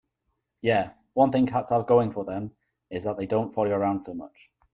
Yeah, 0.63 0.93
one 1.13 1.31
thing 1.31 1.45
cats 1.45 1.69
have 1.69 1.85
going 1.85 2.11
for 2.11 2.25
them 2.25 2.53
is 2.89 3.03
that 3.03 3.17
they 3.17 3.27
don't 3.27 3.53
follow 3.53 3.67
you 3.69 3.75
around 3.75 3.99
so 3.99 4.15
much. 4.15 4.49